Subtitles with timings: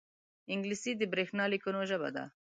[0.53, 2.23] انګلیسي د برېښنا لیکونو ژبه ده